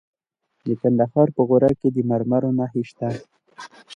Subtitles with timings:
[0.65, 3.07] د کندهار په غورک کې د مرمرو نښې شته.